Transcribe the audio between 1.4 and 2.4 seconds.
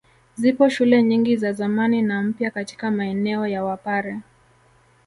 zamani na